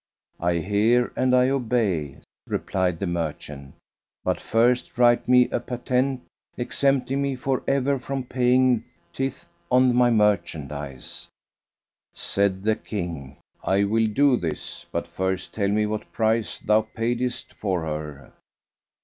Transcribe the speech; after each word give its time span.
"I 0.39 0.55
hear 0.55 1.13
and 1.15 1.35
I 1.35 1.49
obey," 1.49 2.17
replied 2.47 2.97
the 2.97 3.05
merchant; 3.05 3.75
"but 4.23 4.41
first 4.41 4.97
write 4.97 5.27
me 5.27 5.47
a 5.51 5.59
patent, 5.59 6.23
exempting 6.57 7.21
me 7.21 7.35
for 7.35 7.61
ever 7.67 7.99
from 7.99 8.23
paying 8.23 8.83
tithe 9.13 9.43
on 9.69 9.93
my 9.93 10.09
merchandise." 10.09 11.27
Said 12.15 12.63
the 12.63 12.75
King, 12.77 13.37
"I 13.63 13.83
will 13.83 14.07
do 14.07 14.37
this, 14.37 14.87
but 14.91 15.07
first 15.07 15.53
tell 15.53 15.69
me 15.69 15.85
what 15.85 16.11
price 16.11 16.57
thou 16.57 16.81
paidest 16.81 17.53
for 17.53 17.81
her." 17.83 18.33